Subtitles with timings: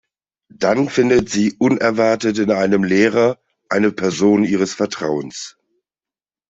[0.51, 3.37] Dann findet sie unerwartet in einem Lehrer
[3.69, 5.57] eine Person ihres Vertrauens.